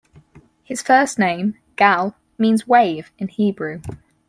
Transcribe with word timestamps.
His 0.63 0.81
first 0.81 1.19
name, 1.19 1.59
Gal, 1.75 2.15
means 2.39 2.65
"wave" 2.67 3.11
in 3.19 3.27
Hebrew. 3.27 3.81